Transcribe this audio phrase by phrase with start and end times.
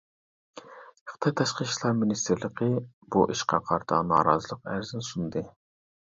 [1.11, 2.71] خىتاي تاشقى ئىشلار مىنىستىرلىقى
[3.17, 5.47] بۇ ئىشقا قارىتا نارازىلىق ئەرزىنى سۇندى.